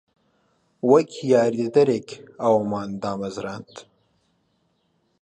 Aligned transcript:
وەک 0.91 1.09
یاریدەدەرێک 1.31 2.09
ئەومان 2.43 2.89
دامەزراند. 3.01 3.75